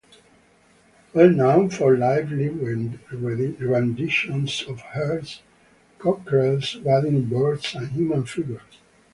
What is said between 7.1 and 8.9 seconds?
birds and human figures.